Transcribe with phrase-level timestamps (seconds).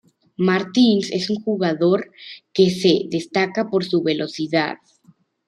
[0.39, 2.11] Martins es un jugador
[2.53, 4.77] que se destaca por su velocidad.